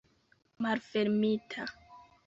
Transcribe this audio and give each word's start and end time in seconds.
malfermita 0.61 1.61